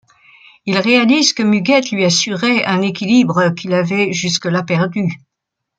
Il 0.65 0.79
réalise 0.79 1.31
que 1.31 1.43
Muguette 1.43 1.91
lui 1.91 2.03
assurait 2.03 2.65
un 2.65 2.81
équilibre 2.81 3.53
qu'il 3.53 3.71
avait 3.75 4.13
jusque-là 4.13 4.63
perdu. 4.63 5.13